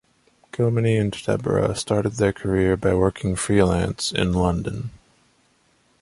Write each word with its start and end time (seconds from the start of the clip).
Kilmeny 0.51 0.97
and 0.99 1.11
Deborah 1.27 1.75
started 1.75 2.13
their 2.13 2.33
career 2.33 2.75
by 2.75 2.95
working 2.95 3.35
free-lance 3.35 4.11
in 4.11 4.33
London. 4.33 4.89